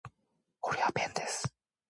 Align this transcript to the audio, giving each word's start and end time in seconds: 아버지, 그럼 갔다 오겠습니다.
아버지, 0.03 0.15
그럼 0.61 0.79
갔다 0.95 1.03
오겠습니다. 1.21 1.49